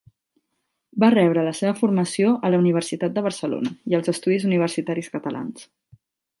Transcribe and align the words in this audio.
Va 1.03 1.09
rebre 1.13 1.43
la 1.47 1.51
seva 1.59 1.73
formació 1.81 2.33
a 2.49 2.51
la 2.55 2.61
Universitat 2.63 3.15
de 3.19 3.25
Barcelona 3.29 3.75
i 3.93 3.99
als 4.01 4.13
Estudis 4.17 4.51
Universitaris 4.51 5.15
Catalans. 5.19 5.71